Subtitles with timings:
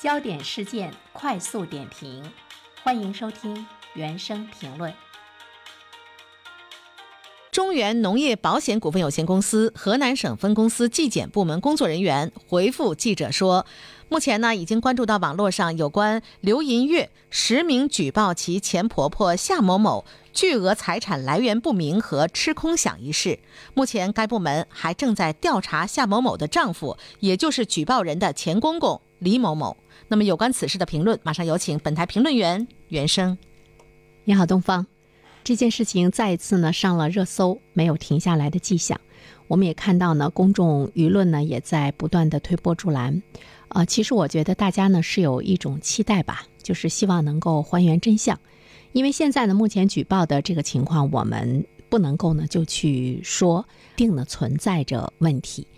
[0.00, 2.24] 焦点事件快速点评，
[2.82, 4.94] 欢迎收听原声评论。
[7.52, 13.66] 中原农业保险股份有限公司河南省分公司纪检部门工作人员回复记者说，
[14.08, 23.38] 目前呢已经关注到网络上有关刘银月实名举报其前婆婆夏某某巨额财产来源不明和吃空饷一事。
[23.74, 29.76] 目前该部门还正在调查夏某某的丈夫，也就是举报人的前公公李某某。
[30.10, 33.38] 那么有关此事的评论，马上有请本台评论员袁生。
[34.24, 34.84] 你好，东方。
[35.44, 39.00] 这件事情再一次呢上了热搜，没有停下来的迹象。
[39.46, 43.22] 我们也看到呢，公众舆论呢也在不断的推波助澜。
[43.68, 48.36] 呃，其实我觉得大家呢是有一种期待吧，就是希望能够还原真相。
[48.90, 53.64] 因为现在呢，目前举报的这个情况，我们不能够呢就去说
[53.94, 55.68] 定的存在着问题。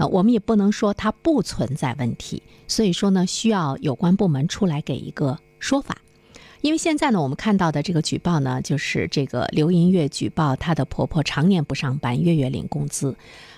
[0.00, 5.98] 呃，我们也不能说它不存在问题，所以说呢，需要有关部门出来给一个说法。
[6.62, 13.14] 因为现在呢，我们看到的这个举报呢，就是这个刘银月举报她的婆婆常年不上班，月月领工资，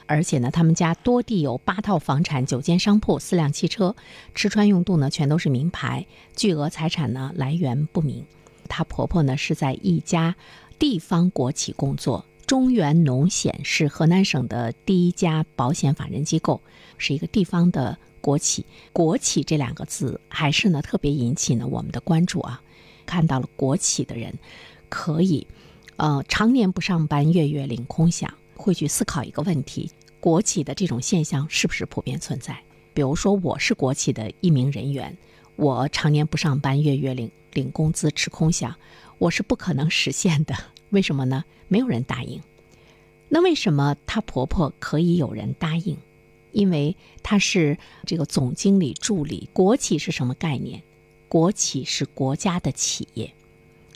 [0.06, 3.94] 而且呢，他们家多地有八套房产、九间商铺、四辆汽车，
[4.34, 8.26] 吃穿用度呢全都是名牌，巨额财产呢来源不明。
[8.68, 10.34] 她婆婆呢是在一家
[10.76, 12.24] 地方国企工作。
[12.46, 16.60] 中原农险是河南省的第一家保险法人机构，
[16.98, 18.66] 是一个地方的国企。
[18.92, 22.60] 国企这两个字还是呢特别引起呢我们的关注啊！
[23.06, 24.32] 看到了国企的人
[24.88, 25.46] 可以，
[25.96, 32.58] 呃，常年不上班，月月领空饷，会去思考一个问题：国企的这种现象是不是普遍存在？
[32.92, 35.16] 比如说，我是国企的一名人员，
[35.56, 38.74] 我常年不上班，月月领领工资，吃空饷，
[39.18, 40.54] 我是不可能实现的。
[40.92, 41.44] 为什么呢？
[41.68, 42.40] 没有人答应。
[43.28, 45.96] 那为什么她婆婆可以有人答应？
[46.52, 49.48] 因为她是这个总经理助理。
[49.54, 50.82] 国企是什么概念？
[51.28, 53.34] 国企是国家的企业。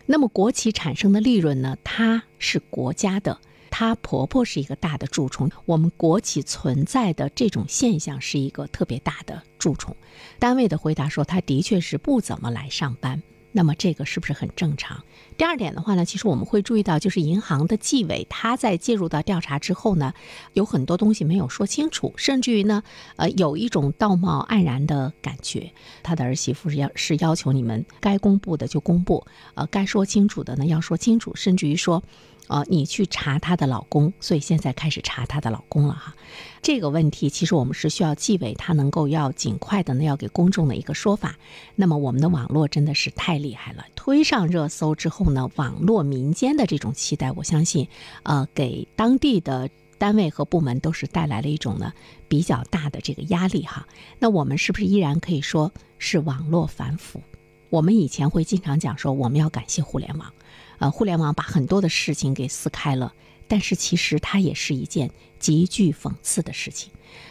[0.07, 1.77] 那么国企产生的利润呢？
[1.85, 3.39] 它是国家的。
[3.69, 5.51] 她婆婆是一个大的蛀虫。
[5.67, 9.95] 我们国企存在的这种现象是一个特别大的蛀虫。
[10.39, 13.23] 单位的回答说，她的确是不怎么来上班。
[13.57, 15.03] 那么这个是不是很正常？
[15.39, 20.13] 第二点的话呢，其实我们会注意到，就是银行的纪委他在介入到调查之后呢，
[20.53, 22.83] 有很多东西没有说清楚，甚至于呢，
[23.17, 25.73] 呃，有一种道貌岸然的感觉。
[26.03, 32.03] 他的儿媳妇是要是要求你们该公布的就公布，呃，该说清楚的呢要说清楚，甚至于说。
[32.49, 36.15] 呃，你去查她的老公，所以现在开始查她的老公了哈。
[36.63, 41.37] 这个问题其实我们是需要纪委他能够要尽快的呢，要给公众的一个说法。
[41.77, 47.89] 那么我们的网络真的是太厉害了，推上热搜之后呢，网络民间的这种期待，我相信，
[48.25, 51.93] 呃，给当地的单位和部门都是带来了一种呢
[52.29, 53.87] 比较大的这个压力哈。
[54.19, 57.23] 那我们是不是依然可以说是网络反腐？
[57.71, 60.33] 我们以前会经常讲说，我们要感谢互联网。
[60.79, 63.13] 呃，互联网把很多的事情给撕开了，
[63.49, 66.91] 但是其实它也是一件极具讽刺的事情。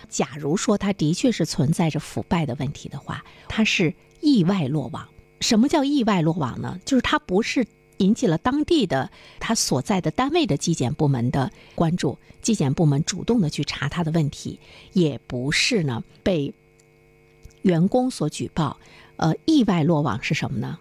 [0.10, 5.08] 假如说它的确是存在着腐败的问题的话，它是意外落网。
[5.42, 6.80] 什么叫意外落网呢？
[6.86, 7.68] 就是它不是
[7.98, 14.60] 引起了当地的他所在的单位的纪检部门的关注，纪检部门主动的去查他的问题，
[14.94, 16.54] 也不是呢被
[17.62, 18.78] 员工所举报。
[19.18, 20.78] 呃，意外落网是什么呢？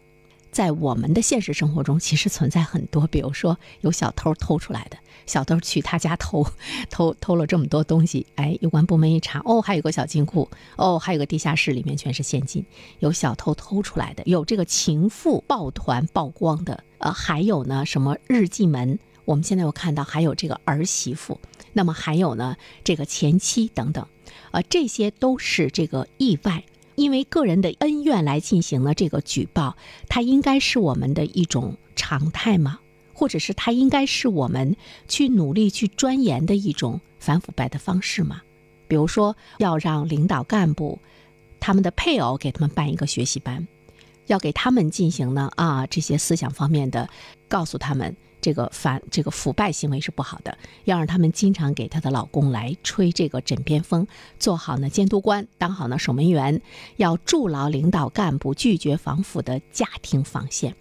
[0.55, 6.47] 在我们的现实生活中，其实存在很多，比如说有小偷偷出来的，小偷去他家偷，
[6.89, 12.65] 偷偷了这么多东西，哎，有关部门一查，哦，还有个小金库，哦，还有个地下室，里面全是现金，
[13.01, 21.41] 有小偷偷出来的，有这个情妇抱团曝光的，呃，还有呢，什么日记门，我们现在又看到还有这个儿媳妇，
[21.73, 24.07] 那么还有呢，这个前妻等等，
[24.53, 26.63] 呃，这些都是这个意外。
[26.97, 29.77] 因为个人的恩怨来进行了这个举报，
[30.09, 32.78] 它应该是我们的一种常态吗？
[33.12, 38.43] 或者是它应该是我们去努力去钻研的一种反腐败的方式吗？
[38.88, 40.99] 比如说，要让领导干部
[41.61, 43.67] 他们的配偶给他们办一个学习班，
[44.26, 47.08] 要给他们进行呢啊这些思想方面的，
[47.49, 48.14] 告诉他们。
[48.44, 54.06] 这个反这个腐败行为是不好的，要让他们经常给她的老公来吹这个枕边风，
[54.38, 56.61] 做好呢监督官，当好呢守门员，
[56.96, 60.76] 要筑牢领导干部拒绝防腐的家庭防线。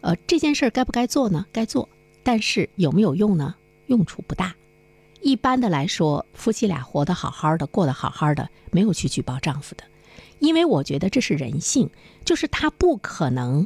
[0.00, 1.46] 呃，这件事该不该做呢？
[1.52, 1.88] 该做，
[2.24, 3.54] 但是有没有用呢？
[3.86, 4.52] 用处不大。
[5.20, 9.84] 一般的来说，夫妻俩活得好好的，过得好好的，没有去举报丈夫的，
[10.40, 11.88] 因为我觉得这是人性，
[12.24, 13.64] 就是他不可能。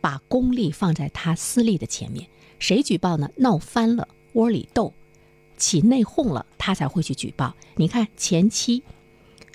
[0.00, 2.28] 把功利放在他私利的前面，
[2.62, 3.28] 谁举报呢？
[3.36, 4.94] 闹翻了，窝里斗，
[5.56, 7.52] 起内讧了，他才会去举报。
[7.74, 8.80] 你看前妻、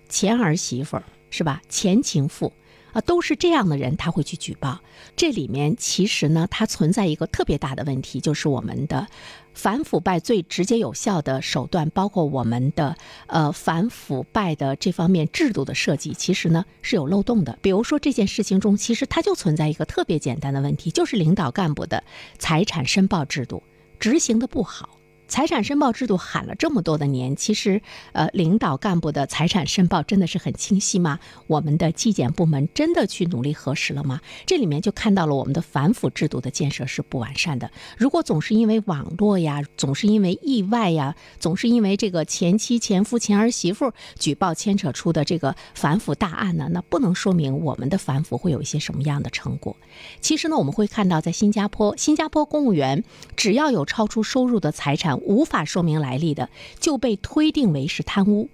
[0.09, 1.61] 前儿媳妇是吧？
[1.69, 2.51] 前情妇
[2.91, 4.81] 啊，都是这样的人，他会去举报。
[5.15, 9.07] 这里面其实呢，它存在一个特别大的问题，就是我们的
[9.57, 12.95] 反腐败最直接有效的手段，包括我们的
[13.25, 17.57] 呃反腐败的这方面制度的设计，其实呢是有漏洞的。
[17.59, 22.03] 比如说这件事情中，其实它就存在一个特别简单的问题，就是领导干部的
[22.37, 23.63] 财产申报制度
[23.99, 24.96] 执行的不好。
[25.27, 27.81] 财产申报制度喊了这么多的年，其实，
[28.13, 31.19] 呃，领导干部的财产申报真的是很清晰吗？
[31.47, 34.21] 我们的纪检部门真的去努力核实了吗？
[34.45, 37.69] 这里面就看到了我们的反腐制度的建设是不完善的。
[37.97, 49.75] 如果总是因为网络呀，总是因为意外呀，总是因为这个前妻、前夫、前儿媳妇举报牵扯出的这个反腐大案呢，那不能说明我们的反腐会有一些什么样的成果。
[50.21, 53.03] 其实呢，我们会看到，在新加坡，新加坡公务员
[53.35, 55.16] 只要有超出收入的财产。
[55.17, 56.49] 无法说明来历的，
[56.79, 58.49] 就被推定为是贪污。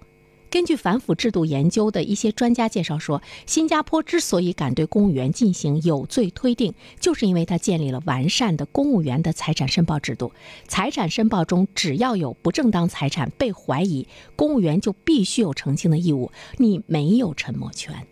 [0.50, 10.30] 根据反腐制度研究的一些专家介绍说，新加坡之所以敢对公务员进行有罪推定，就是因为它建立了完善的公务员的财产申报制度。
[10.68, 14.06] 财产申报中，只要有不正当财产被怀疑，
[14.36, 16.30] 公务员就必须有澄清的义务。
[16.56, 18.06] 你没有沉默权，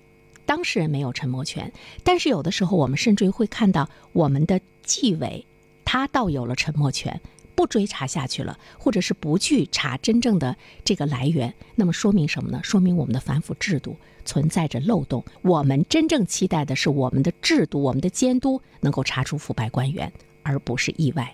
[0.44, 1.72] 当事人没有沉默权。
[2.02, 5.46] 但是有的时候，我们甚至于会看到我们的纪委，
[5.84, 7.20] 他倒有了沉默权。
[7.62, 12.60] 不追查下去了，或者是不去查真正的这个来源，那么说明什么呢？
[12.64, 15.24] 说明我们的反腐制度存在着漏洞。
[15.42, 20.12] 我们真正期待的是我们的制度、我们的监督能够查出腐败官员，
[20.42, 21.32] 而不是意外。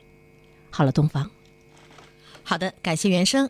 [0.69, 1.31] 好了，东方。
[2.43, 3.47] 好的，感谢原生。